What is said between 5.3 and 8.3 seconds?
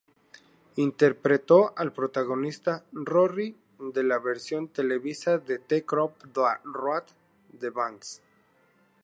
de "The Crow Road" de Banks.